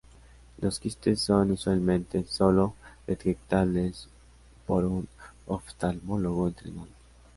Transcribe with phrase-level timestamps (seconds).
[0.57, 2.73] Los quistes son usualmente sólo
[3.05, 4.07] detectables
[4.65, 5.07] por un
[5.45, 6.87] oftalmólogo entrenado.